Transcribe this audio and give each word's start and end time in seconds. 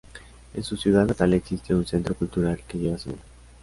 En 0.55 0.63
su 0.63 0.77
ciudad 0.77 1.05
natal 1.05 1.31
existe 1.35 1.75
un 1.75 1.85
centro 1.85 2.15
cultural 2.15 2.59
que 2.67 2.79
lleva 2.79 2.97
su 2.97 3.09
nombre. 3.09 3.25